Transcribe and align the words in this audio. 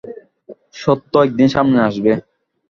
সত্য 0.75 1.11
একদিন 1.25 1.47
সামনে 1.55 1.79
আসবে। 1.87 2.11